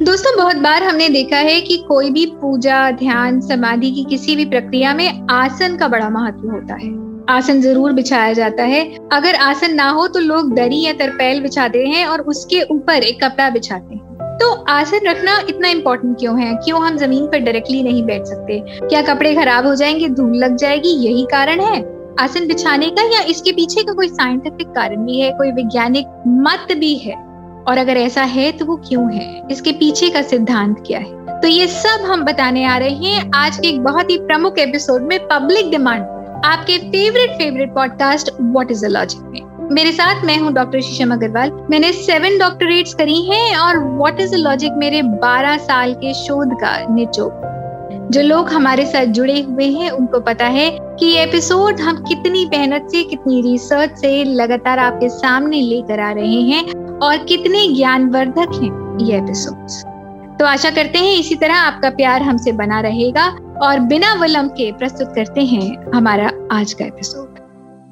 दोस्तों, 0.01 0.37
बहुत 0.37 0.55
बार 0.55 0.83
हमने 0.83 1.09
देखा 1.09 1.37
है 1.37 1.61
कि 1.61 1.85
कोई 1.87 2.09
भी 2.09 2.25
पूजा, 2.25 2.91
ध्यान, 2.91 3.41
समाधि 3.41 3.91
की 3.91 4.03
किसी 4.03 4.35
भी 4.35 4.45
प्रक्रिया 4.45 4.93
में 4.93 5.27
आसन 5.31 5.77
का 5.77 5.87
बड़ा 5.87 6.09
महत्व 6.09 6.49
होता 6.49 6.73
है। 6.73 6.89
आसन 7.29 7.61
ज़रूर 7.61 7.91
बिछाया 7.91 8.33
जाता 8.33 8.63
है। 8.63 8.97
अगर 9.13 9.35
आसन 9.35 9.73
ना 9.73 9.89
हो 9.89 10.07
तो 10.07 10.19
लोग 10.19 10.55
दरी 10.55 10.81
या 10.81 10.93
तरपेल 10.93 11.41
बिछाते 11.41 11.85
हैं 11.85 12.05
और 12.05 12.21
उसके 12.21 12.61
ऊपर 12.61 12.93
एक 12.93 13.23
कपड़ा 13.23 13.49
बिछाते 13.49 13.95
हैं। 13.95 14.37
तो 14.37 14.51
आसन 14.51 14.99
रखना 15.07 15.43
इतना 15.49 15.67
इम्पोर्टेंट 15.67 16.19
क्यों 16.19 16.41
है? 16.41 16.55
क्यों 16.55 16.87
हम 16.87 16.97
ज़मीन 16.97 17.25
पर 17.27 17.39
डायरेक्टली 17.39 17.83
नहीं 17.83 18.03
बैठ 18.03 18.25
सकते? 18.25 18.59
क्या 18.67 19.01
कपड़े 19.01 19.35
खराब 19.35 19.67
हो 19.67 19.75
जाएँगे? 19.75 20.09
धूल 20.09 20.35
लग 20.35 20.55
जाएगी? 20.55 20.89
यही 20.89 21.23
कारण 21.23 21.59
है। 21.59 21.94
आसन 22.19 22.47
बिछाने 22.47 22.89
का 22.89 23.03
या 23.03 23.21
इसके 23.21 23.51
पीछे 23.51 23.83
का 23.83 23.93
कोई 23.93 24.07
साइंटिफिक 24.07 24.67
कारण 24.67 25.05
भी 25.05 25.19
है, 25.19 25.31
कोई 25.31 25.51
वैज्ञानिक 25.51 26.05
मत 26.27 26.67
भी 26.77 26.95
है? 26.95 27.15
और 27.67 27.77
अगर 27.77 27.97
ऐसा 27.97 28.23
है 28.23 28.51
तो 28.51 28.65
वो 28.65 28.75
क्यों 28.77 29.11
है? 29.13 29.41
इसके 29.51 29.71
पीछे 29.71 30.09
का 30.09 30.21
सिद्धांत 30.21 30.83
क्या 30.87 30.99
है? 30.99 31.39
तो 31.41 31.47
ये 31.47 31.67
सब 31.67 32.05
हम 32.05 32.23
बताने 32.25 32.65
आ 32.65 32.77
रहे 32.77 32.89
हैं 32.89 33.31
आज 33.35 33.57
के 33.57 33.67
एक 33.67 33.83
बहुत 33.83 34.09
ही 34.09 34.17
प्रमुख 34.17 34.59
एपिसोड 34.59 35.01
में 35.01 35.19
पब्लिक 35.27 35.71
डिमांड 35.71 36.03
आपके 36.45 36.77
favourite 36.77 37.31
favourite 37.31 37.73
podcast 37.73 38.31
what 38.41 38.71
is 38.71 38.85
the 38.85 38.89
logic 38.89 39.21
में। 39.21 39.69
मेरे 39.71 39.91
साथ 39.91 40.23
मैं 40.25 40.37
हूँ 40.37 40.53
डॉक्टर 40.53 40.81
शीशम 40.81 41.13
अग्रवाल 41.13 41.51
मैंने 41.69 41.91
सेवन 41.93 42.37
डॉक्टरेट्स 42.39 42.93
करी 42.93 43.21
हैं 43.21 43.57
और 43.57 43.79
व्हाट 43.79 44.19
इज़ 44.19 44.31
द 44.31 44.39
लॉजिक 44.39 44.71
मेरे 44.73 45.01
12 45.23 45.57
साल 45.57 45.93
के 45.93 46.13
शोध 46.13 46.53
का 46.53 46.77
निचोड़। 46.95 47.54
जो 48.11 48.21
लोग 48.21 48.49
हमारे 48.49 48.85
साथ 48.85 49.05
जुड़े 49.05 49.41
हुए 49.41 49.65
हैं, 49.65 49.89
उनको 49.89 50.19
पता 50.19 50.45
है 50.45 50.69
कि 50.99 51.05
ये 51.05 51.23
एपिसोड 51.23 51.79
हम 51.79 51.97
कितनी 51.97 52.45
मेहनत 52.45 52.87
से, 52.91 53.03
कितनी 53.03 53.41
रिसर्च 53.41 53.91
से 53.91 54.23
लगातार 54.23 54.79
आपके 54.79 55.09
सामने 55.09 55.61
लेकर 55.61 55.99
आ 55.99 56.11
रहे 56.11 56.41
हैं 56.41 56.63
और 56.99 57.17
कितने 57.17 57.67
ज्ञानवर्धक 57.67 58.59
हैं 58.63 58.97
ये 59.05 59.17
एपिसोड्स 59.17 59.83
तो 60.39 60.45
आशा 60.45 60.69
करते 60.69 60.99
हैं 60.99 61.17
इसी 61.17 61.35
तरह 61.35 61.55
आपका 61.55 61.89
प्यार 61.89 62.21
हमसे 62.21 62.51
बना 62.51 62.81
रहेगा 62.81 63.27
और 63.61 63.79
बिना 63.79 64.13
विलंब 64.13 64.51
के 64.51 64.71
प्रस्तुत 64.71 65.13
करते 65.15 65.41
हैं 65.41 65.91
हमारा 65.95 66.31
आज 66.51 66.73
का 66.73 66.85
एपिसोड 66.85 67.34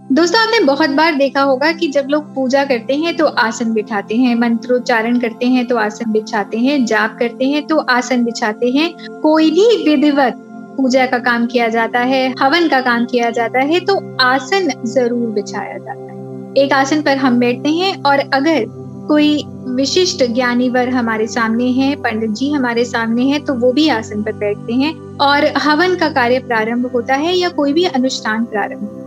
दोस्तों, 0.03 0.39
आपने 0.41 0.59
बहुत 0.59 0.89
बार 0.89 1.15
देखा 1.15 1.41
होगा 1.41 1.71
कि 1.71 1.87
जब 1.87 2.07
लोग 2.09 2.33
पूजा 2.33 2.63
करते 2.65 2.95
हैं 2.95 3.15
तो 3.17 3.25
आसन 3.25 3.71
बिठाते 3.73 4.15
हैं, 4.15 4.33
मंत्रोच्चारण 4.35 5.19
करते 5.19 5.45
हैं 5.45 5.65
तो 5.67 5.75
आसन 5.77 6.11
बिछाते 6.11 6.57
हैं, 6.57 6.85
जाप 6.85 7.15
करते 7.19 7.45
हैं 7.45 7.65
तो 7.67 7.77
आसन 7.77 8.23
बिछाते 8.23 8.69
हैं। 8.69 8.93
कोई 9.21 9.49
भी 9.51 9.65
विधिवत 9.85 10.33
पूजा 10.77 11.05
का 11.05 11.17
काम 11.19 11.45
किया 11.45 11.67
जाता 11.69 11.99
है, 11.99 12.33
हवन 12.39 12.67
का 12.69 12.81
काम 12.81 13.05
किया 13.05 13.29
जाता 13.29 13.59
है 13.61 13.79
तो 13.79 13.95
आसन 14.21 14.69
ज़रूर 14.85 15.29
बिछाया 15.29 15.77
जाता 15.77 16.01
है। 16.03 16.53
एक 16.55 16.73
आसन 16.73 17.01
पर 17.01 17.17
हम 17.17 17.39
बैठते 17.39 17.69
हैं 17.69 18.01
और 18.03 18.19
अगर 18.33 18.65
कोई 19.07 19.43
विशिष्ट 19.67 20.23
ज्ञानी 20.25 20.69
वर 20.69 20.89
हमारे 20.89 21.27
सामने 21.27 21.69
है, 21.71 21.95
पंडित 21.97 22.31
जी 22.31 22.51
हमारे 22.51 22.85
सामने 22.85 23.23
है 23.23 23.39
तो 23.39 23.53
वो 23.55 23.71
भी 23.71 23.87
आसन 23.91 24.23
पर 24.23 24.33
बैठते 24.33 24.73
हैं 24.73 24.93
और 25.21 25.47
हवन 25.59 25.95
का 25.95 26.09
कार्य 26.11 26.39
प्रारंभ 26.41 26.91
होता 26.93 27.15
है 27.15 27.35
या 27.35 27.49
कोई 27.51 27.73
भी 27.73 27.85
अनुष्ठान 27.85 28.45
प्रारंभ 28.45 28.99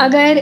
अगर 0.00 0.38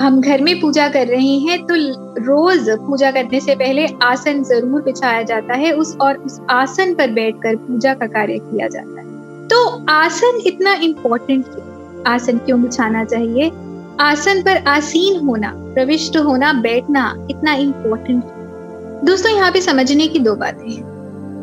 हम 0.00 0.20
घर 0.20 0.40
में 0.42 0.60
पूजा 0.60 0.88
कर 0.88 1.06
रहे 1.06 1.36
हैं 1.38 1.58
तो 1.66 1.74
रोज 2.20 2.68
पूजा 2.80 3.10
करने 3.10 3.40
से 3.40 3.54
पहले 3.54 3.86
आसन 4.02 4.42
ज़रूर 4.44 4.82
बिछाया 4.82 5.22
जाता 5.22 5.54
है, 5.54 5.72
उस 5.72 5.96
और 6.00 6.16
उस 6.16 6.40
आसन 6.50 6.94
पर 6.94 7.10
बैठकर 7.10 7.56
पूजा 7.56 7.94
का 7.94 8.06
कार्य 8.08 8.38
किया 8.40 8.68
जाता 8.68 9.00
है। 9.00 9.48
तो 9.48 9.64
आसन 9.90 10.40
इतना 10.46 10.74
इम्पोर्टेंट 10.82 12.06
आसन 12.06 12.38
क्यों 12.38 12.62
बिछाना 12.62 13.04
चाहिए? 13.04 13.50
आसन 14.00 14.42
पर 14.42 14.62
आसीन 14.68 15.20
होना, 15.20 15.52
प्रविष्ट 15.74 16.16
होना, 16.18 16.52
बैठना 16.52 17.14
इतना 17.30 17.54
इम्पोर्टेंट 17.56 18.24
दोस्तों, 19.04 19.32
यहाँ 19.32 19.50
पे 19.50 19.60
समझने 19.60 20.06
की 20.08 20.18
दो 20.18 20.34
बातें 20.36 20.70
हैं। 20.70 20.82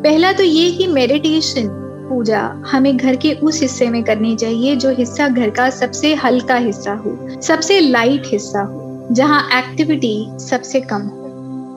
पहला 0.02 0.32
तो 0.32 0.42
ये 0.42 0.70
कि 0.70 0.86
मेडिटेशन 0.88 1.68
पूजा 2.10 2.40
हमें 2.66 2.96
घर 2.96 3.16
के 3.16 3.32
उस 3.32 3.60
हिस्से 3.62 3.88
में 3.90 4.02
करनी 4.04 4.34
चाहिए 4.36 4.76
जो 4.76 4.90
हिस्सा 4.90 5.28
घर 5.28 5.50
का 5.50 5.70
सबसे 5.70 6.14
हल्का 6.14 6.56
हिस्सा 6.56 6.92
हो, 6.94 7.40
सबसे 7.42 7.80
लाइट 7.80 8.22
हिस्सा 8.26 8.62
हो, 8.62 9.08
जहाँ 9.12 9.40
एक्टिविटी 9.58 10.26
सबसे 10.38 10.80
कम 10.80 11.02
हो। 11.02 11.16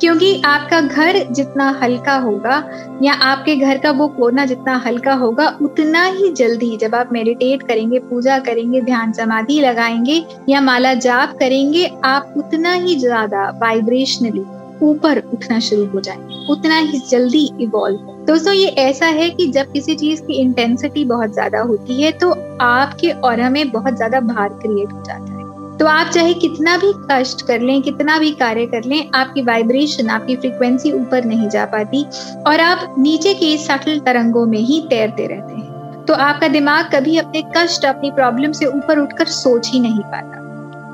क्योंकि 0.02 0.42
आपका 0.46 0.80
घर 0.82 1.18
जितना 1.34 1.70
हल्का 1.84 2.16
होगा 2.16 2.56
या 3.02 3.14
आपके 3.14 3.56
घर 3.56 3.78
का 3.78 3.92
वो 3.92 4.08
कोना 4.08 4.46
जितना 4.46 4.76
हल्का 4.78 5.14
होगा, 5.14 5.48
उतना 5.62 6.04
ही 6.06 6.32
जल्दी 6.32 6.78
जब 6.78 6.96
आप 6.96 7.14
मेडिटेट 7.14 7.64
करेंगे, 7.64 8.00
पूजा 8.00 8.40
करेंगे, 8.40 8.82
ध्यान 8.82 9.12
समाधि 9.12 9.60
लगाएँगे 9.62 10.24
या 10.50 10.62
माला 10.62 10.94
जाप 10.94 11.38
करेंगे, 11.40 11.86
आप 12.06 12.34
उतना 12.38 12.74
ही 12.74 12.96
ज़्यादा 12.96 13.50
वाइब्रेशनली 13.62 14.44
ऊपर 14.82 15.20
उठना 15.34 15.60
शुरू 15.60 15.86
हो 15.86 16.00
जाए, 16.00 16.46
उतना 16.50 16.78
ही 16.78 17.00
जल्दी 17.02 17.50
इवॉल्व 17.62 18.12
दोस्तों, 18.28 18.54
ये 18.54 18.68
ऐसा 18.80 19.06
है 19.08 19.30
कि 19.30 19.48
जब 19.50 19.72
किसी 19.72 19.96
चीज़ 19.96 20.22
की 20.22 20.40
इंटेंसिटी 20.42 21.06
बहुत 21.06 21.34
ज़्यादा 21.34 21.62
होती 21.62 22.02
है 22.02 22.12
तो 22.14 22.32
आपके 22.62 23.12
और 23.22 23.50
में 23.50 23.70
बहुत 23.72 23.96
ज़्यादा 23.96 24.20
भार 24.24 24.50
क्रिएट 24.56 24.94
हो 24.94 25.02
जाता 25.02 25.24
है। 25.24 25.42
तो 25.78 25.86
आप 25.86 26.08
चाहे 26.08 26.34
कितना 26.36 26.76
भी 26.78 26.92
कष्ट 27.12 27.42
कर 27.48 27.62
लें, 27.62 27.82
कितना 27.82 28.18
भी 28.20 28.32
कार्य 28.34 28.66
कर 28.66 28.84
लें, 28.84 29.10
आपकी 29.16 29.42
वाइब्रेशन 29.42 30.10
आपकी 30.10 30.36
फ्रीक्वेंसी 30.36 30.92
ऊपर 30.92 31.26
नहीं 31.26 31.50
जा 31.50 31.66
पाती 31.66 32.04
और 32.48 32.60
आप 32.60 32.96
नीचे 33.00 33.34
के 33.34 33.58
सटल 33.58 34.00
तरंगों 34.00 34.46
में 34.46 34.60
ही 34.60 34.80
तैरते 34.90 35.28
रहते 35.28 35.54
हैं। 35.54 36.06
तो 36.06 36.14
आपका 36.16 36.48
दिमाग 36.50 36.90
कभी 36.94 37.18
अपने 37.18 37.44
कष्ट, 37.58 37.86
अपनी 37.86 38.12
प्रॉब्लम 38.12 38.52
से 38.52 38.66
ऊपर 38.68 39.00
उठकर 39.00 39.26
सोच 39.28 39.70
ही 39.74 39.80
नहीं 39.80 40.04
पाता। 40.06 40.43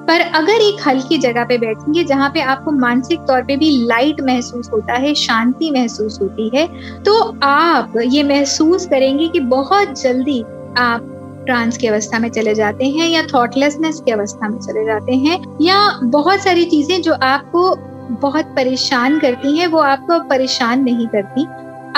पर 0.09 0.22
अगर 0.36 0.62
एक 0.62 0.88
हल्की 0.88 1.18
जगह 1.18 1.44
पे 1.46 1.58
बैठेंगे 1.58 2.03
जहाँ 2.03 2.30
पे 2.30 2.42
आपको 2.42 2.72
मानसिक 2.72 3.20
तौर 3.20 3.44
पे 3.44 3.56
भी 3.58 3.70
लाइट 3.88 4.22
महसूस 4.22 4.70
होता 4.74 4.94
है, 4.94 5.14
शांति 5.16 5.70
महसूस 5.72 6.18
होती 6.22 6.50
है 6.56 6.66
तो 7.03 7.14
आप 7.44 7.94
ये 8.06 8.24
महसूस 8.24 8.86
करेंगे 8.86 9.28
कि 9.28 9.40
बहुत 9.40 10.02
जल्दी 10.02 10.42
आप 10.78 11.16
ट्रांस 11.46 11.78
की 11.78 11.88
अवस्था 11.88 12.19
में 12.19 12.30
चले 12.30 12.53
जाते 12.56 12.86
हैं 12.86 13.09
या 13.09 13.22
थॉटलेसनेस 13.34 14.02
की 14.06 14.12
अवस्था 14.12 14.50
में 14.50 14.58
चले 14.59 14.86
जाते 14.86 15.16
हैं 15.18 15.40
या 15.62 15.78
बहुत 16.03 16.40
सारी 16.40 16.66
चीज़ें 16.66 17.02
जो 17.02 17.14
आपको 17.14 17.75
बहुत 18.22 18.46
परेशान 18.56 19.19
करती 19.19 19.58
हैं, 19.58 19.68
वो 19.68 19.80
आपको 19.80 20.19
परेशान 20.30 20.84
नहीं 20.84 21.08
करती। 21.08 21.46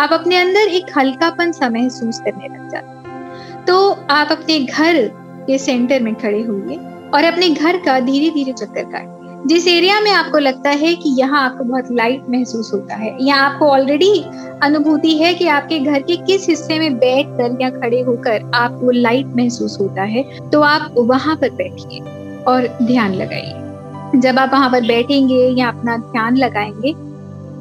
आप 0.01 0.13
अपने 0.13 0.37
अंदर 0.37 0.67
एक 0.69 0.97
हल्कापन 0.97 1.51
सा 1.51 1.69
महसूस 1.69 2.19
करने 2.19 2.47
लग 2.47 2.69
जाते 2.69 3.65
तो 3.65 3.89
आप 4.11 4.31
अपने 4.31 4.59
घर 4.59 5.07
के 5.47 5.57
सेंटर 5.57 6.01
में 6.03 6.15
खड़े 6.15 6.41
हुए 6.43 6.77
और 7.13 7.23
अपने 7.23 7.49
घर 7.49 7.77
का 7.77 7.99
धीरे 7.99 8.29
धीरे 8.29 8.53
चक्कर 8.53 8.83
काट 8.85 9.19
जिस 9.47 9.67
एरिया 9.67 9.99
में 10.01 10.11
आपको 10.11 10.37
लगता 10.37 10.69
है 10.69 10.93
कि 10.95 11.09
यहाँ 11.19 11.41
आपको 11.43 11.63
बहुत 11.63 11.87
लाइट 11.91 12.25
महसूस 12.29 12.71
होता 12.73 12.95
है, 12.95 13.15
या 13.21 13.35
आपको 13.35 13.67
ऑलरेडी 13.67 14.23
अनुभूति 14.63 15.15
है 15.17 15.33
कि 15.33 15.47
आपके 15.47 15.79
घर 15.79 16.01
के 16.01 16.15
किस 16.17 16.47
हिस्से 16.49 16.79
में 16.79 16.97
बैठ 16.97 17.27
कर 17.37 17.57
या 17.61 17.69
खड़े 17.69 18.01
होकर 18.01 18.51
आपको 18.55 18.91
लाइट 18.91 19.33
महसूस 19.35 19.79
होता 19.79 20.03
है 20.03 20.23
तो 20.49 20.61
आप 20.61 20.93
वहाँ 20.97 21.35
पर 21.35 21.49
बैठिए 21.51 21.99
और 22.43 22.67
ध्यान 22.83 23.13
लगाइए। 23.13 24.19
जब 24.19 24.39
आप 24.39 24.51
वहाँ 24.53 24.69
पर 24.69 24.87
बैठेंगे 24.87 25.43
या 25.49 25.67
अपना 25.67 25.97
ध्यान 25.97 26.37
लगाएँगे 26.37 26.93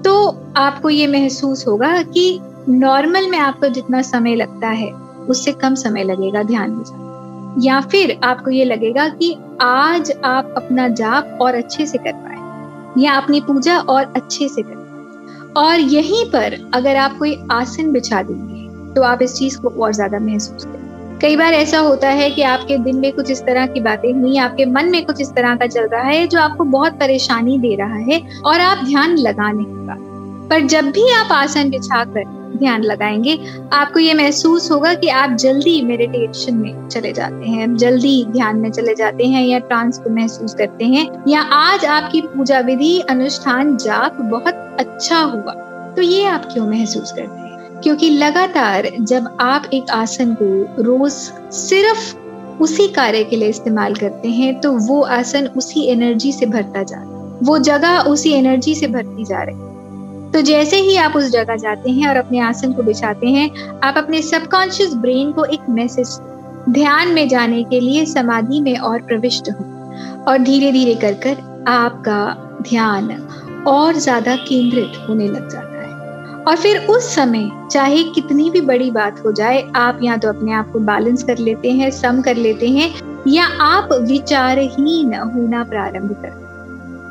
तो 0.03 0.15
आपको 0.56 0.91
ये 0.91 1.06
महसूस 1.06 1.66
होगा 1.66 2.03
कि 2.03 2.41
नॉर्मल 2.69 3.31
में 3.31 3.39
आपको 3.39 3.69
जितना 3.69 4.03
समय 4.03 4.34
लगता 4.34 4.69
है, 4.69 4.91
उससे 5.28 5.53
कम 5.53 5.75
समय 5.75 6.05
लगेगा 6.05 6.43
ध्यान 6.43 6.71
में 6.71 6.83
जाने 6.84 7.09
या 7.59 7.81
फिर 7.81 8.21
आपको 8.25 8.50
ये 8.50 8.65
लगेगा 8.65 9.09
कि 9.09 9.37
आज 9.61 10.12
आप 10.25 10.55
अपना 10.56 10.88
जाप 10.88 11.38
और 11.41 11.55
अच्छे 11.55 11.87
से 11.87 11.99
कर 11.99 12.12
पाए, 12.12 13.03
या 13.03 13.12
अपनी 13.12 13.41
पूजा 13.41 13.78
और 13.78 14.12
अच्छे 14.16 14.49
से 14.49 14.62
कर 14.62 14.81
और 15.56 15.81
यहीं 15.81 16.25
पर 16.27 16.71
अगर 16.75 16.97
आप 16.97 17.19
कोई 17.19 17.39
आसन 17.50 17.93
बिछा 17.93 18.22
देंगे 18.22 18.94
तो 18.94 19.03
आप 19.03 19.22
इस 19.22 19.34
चीज़ 19.34 19.59
को 19.59 19.69
और 19.69 19.93
ज़्यादा 19.93 20.19
महसूस 20.19 20.65
करें 20.65 21.19
कई 21.19 21.37
बार 21.37 21.53
ऐसा 21.53 21.78
होता 21.78 22.09
है 22.09 22.31
कि 22.31 22.43
आपके 22.43 22.78
दिन 22.78 22.97
में 22.97 23.12
कुछ 23.12 23.31
इस 23.31 23.43
तरह 23.43 23.66
की 23.66 23.81
बातें 23.81 24.12
हुई, 24.12 24.37
आपके 24.37 24.65
मन 24.65 24.89
में 24.89 25.05
कुछ 25.06 25.21
इस 25.21 25.31
तरह 25.31 25.56
का 25.56 25.66
चल 25.66 25.87
रहा 25.87 26.03
है 26.03 26.27
जो 26.27 26.41
आपको 26.41 26.65
बहुत 26.65 26.92
परेशानी 26.92 27.59
दे 27.59 27.75
रहा 27.75 27.97
है 27.97 28.41
और 28.45 28.60
आप 28.60 28.84
ध्यान 28.84 29.16
लगा 29.16 29.53
नहीं 29.53 29.66
पा 29.66 29.97
पर 30.48 30.60
जब 30.60 30.84
भी 30.84 31.13
आप 31.13 31.33
आसन 31.33 31.71
बिछा 31.71 32.04
कर 32.04 32.40
ध्यान 32.60 32.83
लगाएँगे। 32.83 33.39
आपको 33.72 34.01
ये 34.01 34.15
महसूस 34.15 34.71
होगा 34.71 34.95
कि 34.95 35.09
आप 35.09 35.36
जल्दी 35.36 35.80
मेडिटेशन 35.83 36.54
में 36.54 36.89
चले 36.89 37.12
जाते 37.12 37.47
हैं, 37.47 37.74
जल्दी 37.77 38.24
ध्यान 38.28 38.57
में 38.57 38.71
चले 38.71 38.95
जाते 38.95 39.27
हैं 39.27 39.47
या 39.47 39.59
ट्रांस 39.60 39.98
को 39.98 40.10
महसूस 40.10 40.54
करते 40.54 40.84
हैं 40.86 41.07
या 41.28 41.41
आज 41.54 41.84
आपकी 41.86 42.21
पूजा 42.27 42.60
विधि 42.60 42.98
अनुष्ठान 43.10 43.77
जाप 43.77 44.21
बहुत 44.22 44.77
अच्छा 44.80 45.18
हुआ 45.18 45.54
तो 45.97 46.03
ये 46.03 46.24
आप 46.24 46.48
क्यों 46.53 46.66
महसूस 46.66 47.12
करते 47.12 47.30
हैं? 47.33 47.80
क्योंकि 47.83 48.10
लगातार 48.10 48.89
जब 49.01 49.36
आप 49.41 49.71
एक 49.74 49.91
आसन 49.91 50.34
को 50.42 50.83
रोज 50.83 51.13
सिर्फ़ 51.54 52.15
उसी 52.63 52.86
कार्य 52.89 53.24
के 53.24 53.36
लिए 53.36 53.48
इस्तेमाल 53.48 53.95
करते 53.95 54.28
हैं 54.28 54.60
तो 54.60 54.72
वो 54.78 55.01
आसन 55.13 55.47
उसी 55.56 55.86
एनर्जी 55.86 56.33
से 56.33 56.47
भरता 56.47 56.83
जा 56.83 56.97
रहा 56.97 57.04
है, 57.04 57.39
वो 57.42 57.59
जगह 57.59 57.98
उसी 58.03 58.33
एनर्जी 58.33 58.74
से 58.74 58.86
भरती 58.86 59.24
जा 59.24 59.42
रही 59.42 59.56
है। 59.56 59.70
तो 60.32 60.41
जैसे 60.41 60.77
ही 60.77 60.97
आप 60.97 61.16
उस 61.16 61.30
जगह 61.30 61.56
जाते 61.56 61.91
हैं 61.91 62.09
और 62.09 62.16
अपने 62.16 62.38
आसन 62.41 62.72
को 62.72 62.82
बिछाते 62.82 63.27
हैं, 63.27 63.50
आप 63.80 63.94
अपने 63.98 64.21
सबकॉन्शियस 64.22 64.94
ब्रेन 64.97 65.32
को 65.32 65.44
एक 65.44 65.68
मैसेज 65.68 66.18
ध्यान 66.68 67.09
में 67.09 67.27
जाने 67.28 67.62
के 67.65 67.80
लिए 67.80 68.04
समाधि 68.06 68.60
में 68.60 68.77
और 68.78 69.03
प्रविष्ट 69.03 69.50
हो। 69.50 69.65
और 70.28 70.38
धीरे 70.38 70.71
धीरे 70.72 70.94
कर 70.94 71.15
कर 71.15 71.65
आपका 71.68 72.22
ध्यान 72.62 73.10
और 73.68 73.94
ज़्यादा 73.94 74.36
केंद्रित 74.38 74.98
होने 75.09 75.27
लग 75.28 75.48
जाता 75.48 75.66
है। 75.66 76.44
और 76.44 76.56
फिर 76.56 76.86
उस 76.86 77.15
समय, 77.15 77.50
चाहे 77.72 78.03
कितनी 78.04 78.50
भी 78.50 78.60
बड़ी 78.60 78.91
बात 78.91 79.24
हो 79.24 79.32
जाए, 79.32 79.62
आप 79.77 79.98
या 80.03 80.16
तो 80.16 80.28
अपने 80.28 80.53
आप 80.53 80.71
को 80.72 80.78
बैलेंस 80.80 81.22
कर 81.22 81.38
लेते 81.38 81.71
हैं 81.71 81.91
सम 81.91 82.21
कर 82.22 82.36
लेते 82.36 82.68
हैं, 82.68 82.92
या 83.28 83.44
आप 83.62 83.88
विचारहीन 84.03 85.15
होना 85.15 85.65
प्रारंभ 85.65 86.12
कर 86.24 86.38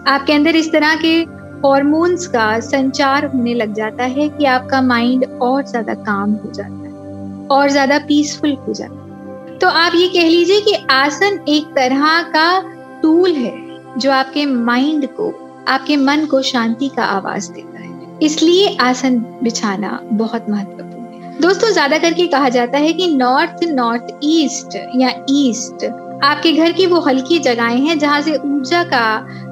आपके 0.07 0.33
अंदर 0.33 0.56
इस 0.56 0.71
तरह 0.71 0.95
के 0.95 1.21
हॉर्मोन्स 1.66 2.28
का 2.28 2.60
संचार 2.60 3.26
होने 3.26 3.54
लग 3.54 3.74
जाता 3.74 4.04
है 4.04 4.28
कि 4.30 4.46
आपका 4.48 4.82
माइंड 4.82 5.26
और 5.42 5.64
ज़्यादा 5.66 5.94
काम 6.04 6.34
हो 6.34 6.52
जाता 6.52 6.74
है 6.78 7.48
और 7.52 7.70
ज़्यादा 7.70 7.98
पीसफुल 8.00 8.54
हो 8.68 8.74
जाता 8.74 8.94
है। 8.94 9.58
तो 9.60 9.68
आप 9.70 9.96
ये 9.96 10.08
कह 10.10 10.30
लीजिए 10.30 10.62
कि 10.62 10.74
आसन 10.92 11.40
एक 11.50 11.74
तरह 11.76 12.22
का 12.34 12.62
टूल 13.02 13.32
है 13.32 13.54
जो 13.98 14.12
आपके 14.12 14.46
माइंड 14.46 15.08
को, 15.10 15.32
आपके 15.68 15.98
मन 15.98 16.26
को 16.26 16.42
शांति 16.44 16.90
का 16.90 17.04
आवाज़ 17.06 17.52
देता 17.52 17.80
है। 17.80 18.18
इसलिए 18.24 18.76
आसन 18.82 19.20
बिछाना 19.44 20.00
बहुत 20.04 20.50
महत्वपूर्ण 20.50 21.24
है। 21.24 21.38
दोस्तों, 21.42 21.72
ज़्यादा 21.72 21.98
करके 21.98 22.28
कहा 22.28 22.50
जाता 22.50 22.78
है 22.78 22.94
कि 22.94 23.08
नॉर्थ 23.08 23.64
नॉर्थ 23.64 24.08
ईस्ट 24.24 24.76
या 24.96 25.12
ईस्ट 25.32 25.86
आपके 26.24 26.52
घर 26.54 26.72
की 26.72 26.86
वो 26.86 27.00
हल्की 27.00 27.38
जगहें 27.40 27.80
हैं 27.80 27.98
जहाँ 28.00 28.22
से 28.22 28.36
ऊर्जा 28.36 28.84
का 28.84 29.04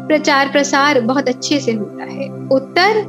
प्रचार 0.08 0.48
प्रसार 0.48 1.00
बहुत 1.02 1.30
अच्छे 1.30 1.60
से 1.60 1.72
होता 1.72 2.04
है। 2.04 2.30
उत्तर 2.52 3.06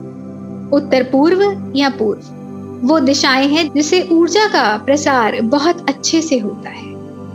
उत्तर 0.72 1.02
पूर्व 1.02 1.72
या 1.76 1.88
पूर्व। 1.90 2.36
वो 2.82 2.98
दिशाएँ 3.00 3.46
हैं 3.48 3.70
जिसे 3.74 4.02
ऊर्जा 4.12 4.46
का 4.46 4.76
प्रसार 4.76 5.40
बहुत 5.42 5.88
अच्छे 5.88 6.22
से 6.22 6.38
होता 6.38 6.70
है। 6.70 6.86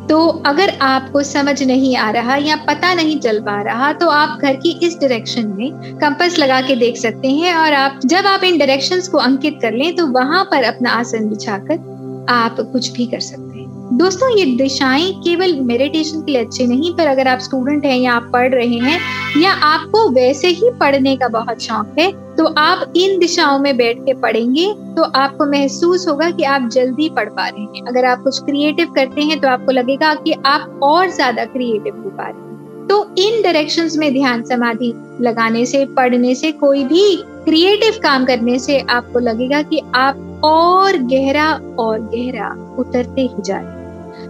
तो 0.08 0.28
अगर 0.46 0.70
आपको 0.82 1.22
समझ 1.24 1.64
नहीं 1.64 1.96
आ 1.98 2.10
रहा 2.12 2.36
या 2.36 2.56
पता 2.68 2.94
नहीं 2.94 3.20
चल 3.20 3.40
पा 3.40 3.62
रहा 3.62 3.92
तो 3.94 4.08
आप 4.10 4.40
घर 4.42 4.56
की 4.56 4.72
इस 4.84 4.98
डायरेक्शन 4.98 5.48
में 5.48 5.98
कंपास 5.98 6.38
लगा 6.40 6.60
के 6.62 6.76
देख 6.76 6.98
सकते 6.98 7.28
हैं 7.28 7.54
और 7.56 7.74
आप, 7.74 8.00
जब 8.06 8.26
आप 8.26 8.44
इन 8.44 8.58
डायरेक्शंस 8.58 9.08
को 9.08 9.18
अंकित 9.18 9.60
कर 9.62 9.74
लें 9.74 9.96
तो 9.96 10.08
वहाँ 10.08 10.44
पर 10.44 10.64
अपना 10.64 10.90
आसन 10.92 11.30
बिछाकर 11.30 12.26
आप 12.30 12.58
कुछ 12.72 12.92
भी 12.92 13.06
कर 13.06 13.20
सकते 13.20 13.44
हैं। 13.44 13.53
दोस्तों, 13.94 14.30
ये 14.30 14.46
दिशाएँ 14.58 15.12
केवल 15.24 15.54
मेडिटेशन 15.62 16.22
के 16.22 16.32
लिए 16.32 16.42
अच्छे 16.42 16.66
नहीं, 16.68 16.94
पर 16.94 17.08
अगर 17.08 17.28
आप 17.28 17.40
स्टूडेंट 17.40 17.84
हैं 17.86 17.98
या 17.98 18.14
आप 18.14 18.30
पढ़ 18.34 18.54
रहे 18.54 18.78
हैं, 18.78 19.00
या 19.38 19.52
आपको 19.64 20.08
वैसे 20.12 20.48
ही 20.50 20.70
पढ़ने 20.80 21.16
का 21.18 21.28
बहुत 21.30 21.62
शौक 21.62 22.00
है 22.00 22.12
तो 22.36 22.46
आप 22.58 22.94
इन 22.98 23.20
दिशाओं 23.20 23.60
में 23.60 23.76
बैठ 23.78 24.00
के 24.00 24.14
पढ़ेंगे 24.22 24.66
तो 24.96 25.04
आपको 25.16 25.46
महसूस 25.46 26.08
होगा 26.08 26.30
कि 26.32 26.44
आप 26.46 26.68
जल्दी 26.70 27.10
पढ़ 27.10 27.30
पा 27.30 27.48
रहे 27.48 27.62
हैं। 27.64 27.86
अगर 27.88 28.06
आप 28.06 28.24
कुछ 28.24 28.40
क्रिएटिव 28.40 28.92
करते 28.96 29.22
हैं 29.22 29.40
तो 29.40 29.48
आपको 29.48 29.72
लगेगा 29.72 30.14
कि 30.16 30.34
आप 30.46 30.80
और 30.84 31.10
ज़्यादा 31.10 31.46
क्रिएटिव 31.46 31.96
हो 31.96 32.10
पा 32.10 32.24
रहे 32.24 32.42
हैं। 32.42 32.88
तो 32.88 33.04
इन 33.20 33.42
डायरेक्शन 33.44 33.90
में 33.98 34.12
ध्यान 34.14 34.44
समाधि 34.44 34.92
लगाने 35.22 35.66
से, 35.66 35.86
पढ़ने 35.88 36.34
से, 36.36 36.52
कोई 36.54 36.84
भी 36.86 37.16
क्रिएटिव 37.46 38.00
काम 38.04 38.26
करने 38.26 38.58
से 38.60 38.80
आपको 38.90 39.20
लगेगा 39.20 39.62
कि 39.62 39.82
आप 39.96 40.42
और 40.46 40.98
गहरा 41.06 41.52
और 41.80 42.02
गहरा 42.08 42.52
उतरते 42.80 43.22
ही 43.22 43.42
जा 43.42 43.58
रहे 43.58 43.82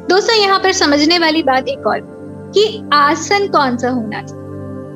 दोस्तों, 0.09 0.35
यहाँ 0.35 0.59
पर 0.59 0.71
समझने 0.71 1.17
वाली 1.19 1.43
बात 1.43 1.67
एक 1.67 1.87
और, 1.87 1.99
कि 2.55 2.89
आसन 2.93 3.47
कौन 3.47 3.77
सा 3.77 3.89
होना 3.89 4.21
चाहिए? 4.21 4.41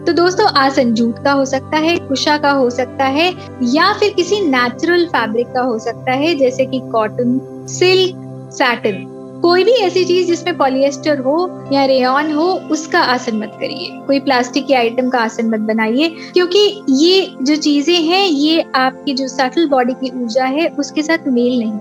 तो 0.06 0.14
दोस्तों, 0.14 0.46
आसन 0.46 0.94
जूट 0.94 1.24
का 1.24 1.32
हो 1.32 1.46
सकता 1.46 1.78
है 1.78 1.98
कुशा 2.00 2.38
का 2.38 2.52
हो 2.52 2.70
सकता 2.70 3.06
है, 3.06 3.34
या 3.64 3.92
फिर 3.94 4.14
किसी 4.14 4.40
नेचुरल 4.42 5.06
फैब्रिक 5.06 5.48
का 5.48 5.62
हो 5.62 5.78
सकता 5.80 6.12
है, 6.12 6.36
जैसे 6.36 6.66
कि 6.66 6.80
कॉटन 6.92 7.40
सिल्क 7.70 8.52
सैटन 8.54 9.06
कोई 9.44 9.64
भी 9.64 9.72
ऐसी 9.72 10.04
चीज़ 10.06 10.28
जिसमें 10.28 10.58
पॉलिएस्टर 10.58 11.20
हो 11.20 11.36
या 11.74 11.84
रेयन 11.86 12.32
हो, 12.34 12.46
उसका 12.72 13.00
आसन 13.00 13.38
मत 13.38 13.52
करिए। 13.60 13.90
कोई 14.08 14.20
प्लास्टिक 14.20 14.66
के 14.68 14.74
आइटम 14.74 15.10
का 15.10 15.20
आसन 15.20 15.50
मत 15.50 15.60
बनाइए, 15.60 16.10
क्योंकि 16.34 16.84
ये 16.90 17.36
जो 17.42 17.56
चीज़ें 17.56 17.96
हैं, 17.96 18.26
ये 18.26 18.66
आपकी 18.76 19.14
जो 19.14 19.28
सटल 19.28 19.68
बॉडी 19.68 19.94
की 19.94 20.12
ऊर्जा 20.22 20.46
है, 20.46 20.68
उसके 20.70 21.04
साथ 21.04 21.28
मेल 21.28 21.60
नहीं 21.60 21.72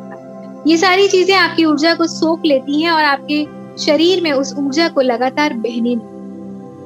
ये 0.67 0.77
सारी 0.77 1.07
चीज़ें 1.09 1.35
आपकी 1.37 1.65
ऊर्जा 1.65 1.95
को 1.95 2.07
सोख 2.07 2.45
लेती 2.45 2.81
हैं 2.83 2.91
और 2.91 3.05
आपके 3.05 3.45
शरीर 3.81 4.23
में 4.23 4.31
उस 4.33 4.55
ऊर्जा 4.59 4.89
को 4.89 5.01
लगातार 5.01 5.53
बहने 5.57 5.95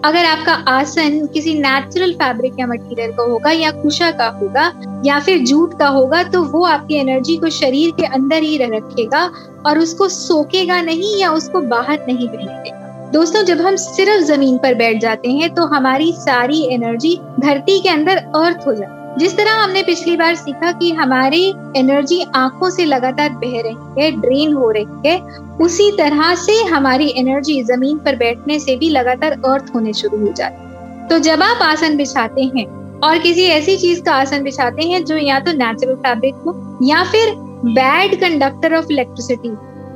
अगर 0.04 0.24
आपका 0.24 0.52
आसन 0.70 1.26
किसी 1.26 1.54
नेचुरल 1.54 2.12
फैब्रिक 2.14 2.58
या 2.60 2.66
मटेरियल 2.66 3.12
का 3.12 3.22
होगा, 3.22 3.50
या 3.50 3.70
कुशा 3.72 4.10
का 4.10 4.26
होगा, 4.32 4.72
या 5.06 5.18
फिर 5.20 5.38
जूट 5.44 5.78
का 5.78 5.88
होगा 5.88 6.22
तो 6.24 6.42
वो 6.44 6.64
आपकी 6.66 6.94
एनर्जी 6.96 7.36
को 7.36 7.50
शरीर 7.52 7.90
के 7.90 8.06
अंदर 8.08 8.42
ही 8.42 8.56
रखेगा 8.58 9.24
और 9.66 9.78
उसको 9.78 10.08
सोकेगा 10.10 10.80
नहीं 10.82 11.18
या 11.20 11.30
उसको 11.32 11.60
बाहर 11.68 12.06
नहीं 12.08 12.28
बहने 12.28 12.62
देगा 12.62 13.10
दोस्तों, 13.12 13.42
जब 13.42 13.60
हम 13.60 13.76
सिर्फ़ 13.78 14.24
ज़मीन 14.24 14.58
पर 14.58 14.74
बैठ 14.74 15.00
जाते 15.00 15.30
हैं 15.30 15.54
तो 15.54 15.66
हमारी 15.66 16.12
सारी 16.18 16.62
एनर्जी 16.74 17.18
धरती 17.40 17.80
के 17.80 17.88
अंदर 17.88 18.16
अर्थ 18.16 18.66
हो 18.66 18.74
जाती 18.74 18.92
है। 18.92 18.99
जिस 19.18 19.36
तरह 19.36 19.52
हमने 19.52 19.82
पिछली 19.82 20.16
बार 20.16 20.34
सीखा 20.34 20.70
कि 20.72 20.90
हमारी 20.92 21.42
एनर्जी 21.76 22.20
आँखों 22.36 22.70
से 22.70 22.84
लगातार 22.84 23.30
बह 23.34 23.60
रही 23.60 24.02
है 24.02 24.10
ड्रेन 24.12 24.52
हो 24.52 24.70
रही 24.70 25.08
है, 25.08 25.18
उसी 25.60 25.90
तरह 25.92 26.34
से 26.34 26.62
हमारी 26.64 27.08
एनर्जी 27.18 27.62
ज़मीन 27.64 27.98
पर 27.98 28.16
बैठने 28.16 28.58
से 28.58 28.76
भी 28.76 28.88
लगातार 28.88 29.32
अर्थ 29.46 29.74
होने 29.74 29.92
शुरू 29.92 30.18
हो 30.18 30.32
जाती 30.32 30.62
है। 30.62 31.08
तो 31.08 31.18
जब 31.18 31.42
आप 31.42 31.62
आसन 31.62 31.96
बिछाते 31.96 32.42
हैं 32.56 32.66
और 33.00 33.18
किसी 33.18 33.44
ऐसी 33.48 33.76
चीज़ 33.76 34.02
का 34.02 34.14
आसन 34.14 34.42
बिछाते 34.42 34.82
हैं 34.82 35.04
जो 35.04 35.16
या 35.16 35.38
तो 35.40 35.52
नेचुरल 35.52 35.94
फैब्रिक 35.96 36.34
हो 36.46 36.78
या 36.82 37.02
फिर 37.04 37.34
बैड 37.66 38.20
कंडक्टर 38.20 38.74
ऑफ़ 38.74 38.92
इलेक्ट्रिसिटी 38.92 39.48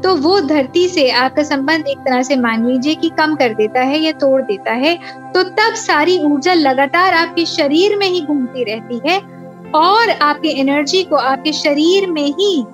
तो 0.05 0.15
वो 0.17 0.41
धरती 0.41 0.87
से 0.89 1.09
आपका 1.11 1.43
संबंध 1.43 1.87
एक 1.89 1.99
तरह 1.99 2.23
से 2.23 2.37
मान 2.37 2.67
लीजिए 2.67 2.95
कि 2.95 3.09
कम 3.19 3.35
कर 3.35 3.55
देता 3.55 3.81
है 3.81 3.99
या 3.99 4.13
तोड़ 4.13 4.41
देता 4.43 4.73
है 4.73 4.95
तो 5.33 5.43
तब 5.43 5.75
सारी 5.75 6.19
ऊर्जा 6.25 6.55
लगातार 6.55 7.15
आपके 7.15 7.45
शरीर 7.47 7.97
में 7.99 8.07
ही 8.07 8.21
घूमती 8.21 8.65
रहती 8.65 9.01
है 9.07 9.19
और 9.75 10.11
आपके 10.11 10.49
एनर्जी 10.61 11.03
को 11.03 11.17
आपके 11.17 11.53
शरीर 11.53 12.11
में 12.11 12.27
ही 12.31 12.65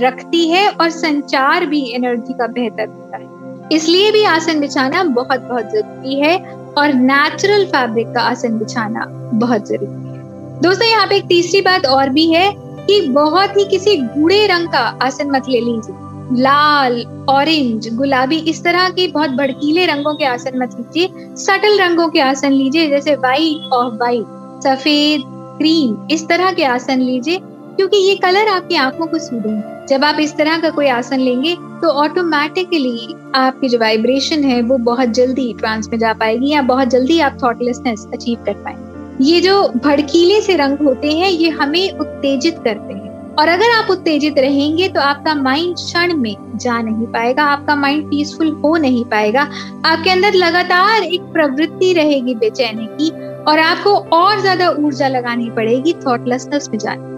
रखती 0.00 0.48
है 0.48 0.68
और 0.70 0.90
संचार 0.90 1.66
भी 1.66 1.80
एनर्जी 1.94 2.32
का 2.32 2.46
बेहतर 2.46 2.88
होता 2.88 3.16
है। 3.16 3.68
इसलिए 3.72 4.10
भी 4.12 4.24
आसन 4.24 4.60
बिछाना 4.60 5.02
बहुत 5.04 5.40
बहुत 5.40 5.70
ज़रूरी 5.70 6.20
है 6.20 6.36
और 6.78 6.92
नेचुरल 6.94 7.64
फैब्रिक 7.66 8.14
का 8.14 8.20
आसन 8.20 8.58
बिछाना 8.58 9.04
बहुत 9.34 9.68
ज़रूरी 9.68 10.08
है। 10.08 10.60
दोस्तों, 10.60 10.86
यहाँ 10.86 11.06
पे 11.06 11.16
एक 11.16 11.26
तीसरी 11.26 11.60
बात 11.60 11.86
और 11.86 12.08
भी 12.08 12.26
है 12.32 12.50
कि 12.56 13.00
बहुत 13.10 13.56
ही 13.56 13.64
किसी 13.64 13.96
गूढ़े 13.96 14.46
रंग 14.46 14.68
का 14.68 14.78
आसन 15.02 15.30
मत 15.30 15.48
ले 15.48 15.60
लीजिए। 15.60 16.10
लाल 16.32 17.04
ऑरेंज 17.30 17.88
गुलाबी, 17.94 18.36
इस 18.38 18.62
तरह 18.64 18.88
के 18.90 19.06
बहुत 19.08 19.30
भड़कीले 19.32 19.86
रंगों 19.86 20.14
के 20.14 20.24
आसन 20.24 20.58
मत 20.58 20.76
लीजिए। 20.76 21.34
सटल 21.36 21.78
रंगों 21.80 22.08
के 22.08 22.20
आसन 22.20 22.52
लीजिए, 22.52 22.88
जैसे 22.90 23.14
व्हाइट 23.16 23.72
ऑफ़ 23.72 23.94
व्हाइट 23.94 24.62
सफ़ेद 24.64 25.22
क्रीम 25.58 25.96
इस 26.10 26.26
तरह 26.28 26.52
के 26.52 26.64
आसन 26.66 27.00
लीजिए, 27.00 27.38
क्योंकि 27.76 27.96
ये 27.98 28.14
कलर 28.16 28.48
आपकी 28.48 28.76
आँखों 28.76 29.06
को 29.06 29.18
सूदेंगे 29.18 29.86
जब 29.88 30.04
आप 30.04 30.18
इस 30.20 30.36
तरह 30.36 30.58
का 30.60 30.70
कोई 30.70 30.86
आसन 30.88 31.20
लेंगे 31.20 31.54
तो 31.82 31.88
ऑटोमेटिकली 32.00 33.14
आपकी 33.34 33.68
जो 33.68 33.78
वाइब्रेशन 33.78 34.44
है, 34.44 34.60
वो 34.62 34.78
बहुत 34.80 35.08
जल्दी 35.10 35.52
ट्रांस 35.58 35.88
में 35.88 35.98
जा 35.98 36.12
पाएगी 36.14 36.50
या 36.50 36.62
बहुत 36.62 36.88
जल्दी 36.88 37.18
आप 37.20 37.38
थॉटलेसनेस 37.42 38.06
अचीव 38.14 38.44
कर 38.46 38.54
पाएँगे। 38.54 39.24
ये 39.24 39.40
जो 39.40 39.62
भड़कीले 39.76 40.40
से 40.40 40.56
रंग 40.56 40.78
होते 40.78 41.12
हैं, 41.12 41.30
ये 41.30 41.48
हमें 41.50 41.98
उत्तेजित 41.98 42.58
करते 42.64 42.94
हैं। 42.94 43.01
और 43.32 43.48
अगर 43.48 43.70
आप 43.72 43.90
उत्तेजित 43.90 44.38
रहेंगे 44.38 44.88
तो 44.88 45.00
आपका 45.00 45.34
माइंड 45.34 45.74
क्षण 45.76 46.12
में 46.16 46.34
जा 46.56 46.80
नहीं 46.80 47.06
पाएगा, 47.06 47.44
आपका 47.44 47.74
माइंड 47.76 48.04
पीसफुल 48.06 48.50
हो 48.64 48.76
नहीं 48.76 49.04
पाएगा। 49.04 49.42
आपके 49.86 50.10
अंदर 50.10 50.34
लगातार 50.34 51.02
एक 51.04 51.32
प्रवृत्ति 51.32 51.92
रहेगी 51.92 52.34
बेचैनी 52.34 52.86
की, 52.90 53.10
और 53.42 53.58
आपको 53.58 53.94
और 54.16 54.40
ज़्यादा 54.40 54.68
ऊर्जा 54.70 55.08
लगानी 55.08 55.50
पड़ेगी 55.50 55.92
थॉटलेसनेस 56.06 56.68
में 56.68 56.78
जाने। 56.78 57.10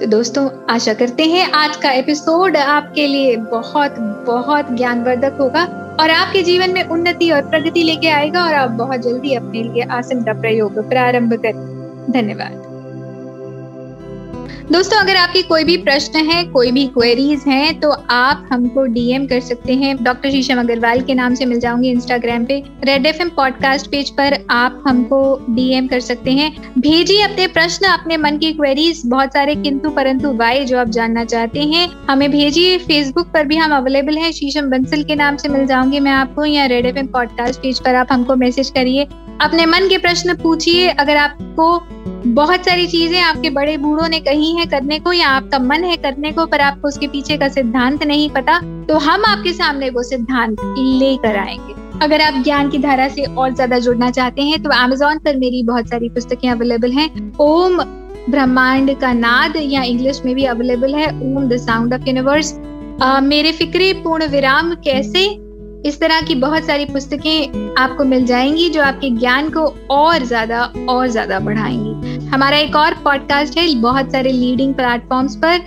तो 0.00 0.06
दोस्तों, 0.06 0.48
आशा 0.70 0.94
करते 0.94 1.24
हैं 1.24 1.50
आज 1.52 1.76
का 1.76 1.90
एपिसोड 1.92 2.56
आपके 2.56 3.06
लिए 3.06 3.36
बहुत 3.36 3.96
बहुत 4.26 4.70
ज्ञानवर्धक 4.70 5.36
होगा, 5.40 5.64
और 6.00 6.10
आपके 6.10 6.42
जीवन 6.42 6.72
में 6.72 6.82
उन्नति 6.84 7.30
और 7.30 7.48
प्रगति 7.50 7.82
लेके 7.82 8.08
आएगा, 8.10 8.44
और 8.44 8.54
आप 8.54 8.70
बहुत 8.78 9.00
जल्दी 9.00 9.34
अपने 9.34 9.62
लिए 9.62 9.82
आसन 9.92 10.24
का 10.24 10.40
प्रयोग, 10.40 10.88
प्रारंभ 10.88 11.34
करें। 11.36 12.12
धन्यवाद। 12.12 12.70
दोस्तों, 14.72 14.98
अगर 14.98 15.16
आपकी 15.16 15.42
कोई 15.42 15.64
भी 15.64 15.76
प्रश्न 15.76 16.18
है, 16.26 16.44
कोई 16.44 16.70
भी 16.72 16.86
क्वेरीज 16.86 17.44
हैं 17.48 17.80
तो 17.80 17.90
आप 18.10 18.48
हमको 18.52 18.84
डीएम 18.84 19.26
कर 19.26 19.40
सकते 19.40 19.74
हैं। 19.74 19.96
डॉक्टर 20.04 20.30
शीशम 20.30 20.60
अग्रवाल 20.60 21.00
के 21.00 21.14
नाम 21.14 21.34
से 21.34 21.44
मिल 21.44 21.60
जाऊँगी 21.60 21.90
इंस्टाग्राम 21.90 22.44
पे। 22.44 22.62
रेड 22.84 23.06
एफएम 23.06 23.28
पॉडकास्ट 23.28 23.86
पेज 23.86 24.10
पर 24.10 24.38
आप 24.50 24.82
हमको 24.86 25.22
डीएम 25.50 25.86
कर 25.86 26.00
सकते 26.00 26.32
हैं। 26.32 26.50
भेजिए 26.78 27.22
अपने 27.22 27.46
प्रश्न, 27.48 27.86
अपने 27.86 28.16
मन 28.16 28.38
की 28.38 28.52
क्वेरीज 28.52 29.02
बहुत 29.06 29.32
सारे 29.32 29.54
किंतु 29.54 29.90
परंतु 29.90 30.32
वाई 30.36 30.64
जो 30.64 30.78
आप 30.78 30.88
जानना 30.88 31.24
चाहते 31.24 31.62
हैं, 31.62 31.88
हमें 32.10 32.30
भेजिए। 32.30 32.78
फेसबुक 32.78 33.26
पर 33.26 33.46
भी 33.46 33.56
हम 33.56 33.76
अवेलेबल 33.76 34.18
है। 34.18 34.32
शीशम 34.32 34.70
बंसल 34.70 35.02
के 35.02 35.14
नाम 35.14 35.36
से 35.36 35.48
मिल 35.48 35.66
जाऊँगी 35.66 36.00
मैं 36.00 36.12
आपको, 36.12 36.44
या 36.44 36.66
रेड 36.66 36.86
एफएम 36.86 37.06
पॉडकास्ट 37.08 37.60
पेज 37.60 37.80
पर 37.80 37.94
आप 37.94 38.12
हमको 38.12 38.36
मैसेज 38.36 38.70
करिए। 38.70 39.06
अपने 39.42 39.66
मन 39.66 39.88
के 39.88 39.98
प्रश्न 39.98 40.34
पूछिए। 40.36 40.88
अगर 40.90 41.16
आपको 41.16 41.78
बहुत 42.26 42.64
सारी 42.64 42.86
चीज़ें 42.86 43.20
आपके 43.20 43.50
बड़े 43.50 43.76
बूढ़ों 43.76 44.08
ने 44.08 44.20
कही 44.20 44.54
है 44.56 44.66
करने 44.66 44.98
को 44.98 45.12
या 45.12 45.28
आपका 45.28 45.58
मन 45.60 45.84
है 45.84 45.96
करने 45.98 46.32
को, 46.32 46.46
पर 46.46 46.60
आपको 46.60 46.88
उसके 46.88 47.06
पीछे 47.08 47.36
का 47.38 47.48
सिद्धांत 47.50 48.04
नहीं 48.04 48.28
पता 48.30 48.58
तो 48.86 48.98
हम 49.00 49.24
आपके 49.24 49.52
सामने 49.52 49.90
वो 49.90 50.02
सिद्धांत 50.02 50.60
लेकर 50.78 51.36
आएँगे। 51.38 51.74
अगर 52.00 52.20
आप 52.20 52.42
ज्ञान 52.44 52.70
की 52.70 52.78
धारा 52.78 53.08
से 53.08 53.24
और 53.24 53.54
ज़्यादा 53.54 53.78
जुड़ना 53.78 54.10
चाहते 54.10 54.42
हैं 54.42 54.62
तो 54.62 54.70
अमेजोन 54.74 55.18
पर 55.18 55.36
मेरी 55.36 55.62
बहुत 55.62 55.88
सारी 55.88 56.08
पुस्तकें 56.10 56.48
अवेलेबल 56.50 56.92
हैं। 56.92 57.10
ओम 57.40 57.82
ब्रह्मांड 58.30 58.94
का 59.00 59.12
नाद, 59.12 59.56
या 59.58 59.82
इंग्लिश 59.84 60.20
में 60.24 60.34
भी 60.34 60.44
अवेलेबल 60.46 60.94
है, 60.94 61.06
Om 61.06 61.48
the 61.48 61.56
sound 61.58 61.94
of 61.94 62.08
universe. 62.08 62.58
मेरे 63.22 63.52
फिक्रे 63.52 63.92
पूर्ण 63.94 64.26
विराम 64.28 64.74
कैसे? 64.84 65.28
इस 65.86 65.98
तरह 66.00 66.20
की 66.22 66.34
बहुत 66.34 66.64
सारी 66.64 66.84
पुस्तकें 66.86 67.74
आपको 67.78 68.04
मिल 68.04 68.26
जाएँगी 68.26 68.68
जो 68.70 68.82
आपके 68.82 69.10
ज्ञान 69.10 69.48
को 69.50 69.66
और 69.90 70.24
ज़्यादा 70.24 70.62
और 70.88 71.06
ज़्यादा 71.08 71.38
बढ़ाएँगी। 71.40 72.26
हमारा 72.26 72.56
एक 72.56 72.76
और 72.76 72.94
पॉडकास्ट 73.04 73.58
है, 73.58 73.74
बहुत 73.80 74.12
सारे 74.12 74.32
लीडिंग 74.32 74.74
प्लेटफॉर्म्स 74.74 75.36
पर 75.36 75.60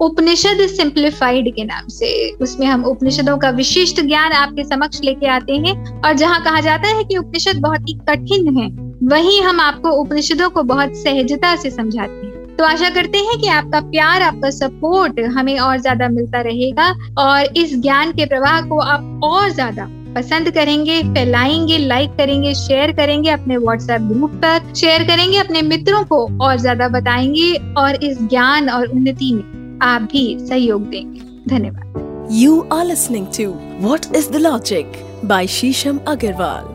उपनिषद 0.00 0.66
सिंप्लीफाइड 0.68 1.54
के 1.54 1.64
नाम 1.64 1.88
से। 1.88 2.30
उसमें 2.36 2.66
हम 2.66 2.84
उपनिषदों 2.84 3.36
का 3.38 3.50
विशिष्ट 3.50 4.00
ज्ञान 4.00 4.32
आपके 4.32 4.64
समक्ष 4.64 5.00
लेके 5.04 5.26
आते 5.28 5.56
हैं 5.58 5.74
और 6.00 6.14
जहाँ 6.14 6.42
कहा 6.44 6.60
जाता 6.60 6.88
है 6.88 7.04
कि 7.04 7.16
उपनिषद 7.16 7.60
बहुत 7.60 7.88
ही 7.88 7.98
कठिन 8.08 8.56
है, 8.56 8.68
वहीं 9.08 9.40
हम 9.42 9.60
आपको 9.60 9.90
उपनिषदों 10.00 10.50
को 10.50 10.62
बहुत 10.64 10.96
सहजता 10.96 11.54
से 11.56 11.70
समझाते 11.70 12.26
हैं। 12.26 12.31
तो 12.62 12.66
आशा 12.66 12.88
करते 12.90 13.18
हैं 13.18 13.38
कि 13.40 13.48
आपका 13.48 13.78
प्यार, 13.82 14.22
आपका 14.22 14.50
सपोर्ट 14.50 15.18
हमें 15.36 15.58
और 15.58 15.78
ज़्यादा 15.78 16.08
मिलता 16.08 16.40
रहेगा 16.40 16.90
और 17.18 17.56
इस 17.56 17.74
ज्ञान 17.82 18.12
के 18.12 18.26
प्रवाह 18.26 18.60
को 18.60 18.78
आप 18.80 19.20
और 19.24 19.48
ज़्यादा 19.50 19.86
पसंद 20.14 20.50
करेंगे, 20.50 21.00
फैलाएँगे 21.14 21.78
लाइक 21.78 22.10
करेंगे 22.10 22.52
शेयर 22.54 22.92
करेंगे 22.92 23.30
अपने 23.30 23.56
व्हाट्सएप 23.56 24.02
ग्रुप 24.02 24.34
पर 24.44 24.74
शेयर 24.74 25.02
करेंगे 25.02 25.38
अपने 25.38 25.62
मित्रों 25.62 26.02
को 26.04 26.20
और 26.44 26.56
ज़्यादा 26.56 26.88
बताएँगे 26.90 27.52
और 27.78 28.04
इस 28.04 28.22
ज्ञान 28.22 28.70
और 28.70 28.86
उन्नति 28.88 29.32
में 29.34 29.78
आप 29.82 30.02
भी 30.02 30.24
सहयोग 30.40 30.88
देंगे। 30.90 31.20
धन्यवाद। 31.48 32.28
You 32.32 32.60
are 32.72 32.84
listening 32.86 33.26
to 33.38 33.48
what 33.88 34.06
is 34.16 34.30
the 34.30 34.36
logic 34.42 35.02
by 35.24 35.46
Shisham 35.56 35.98
Agarwal 36.08 36.71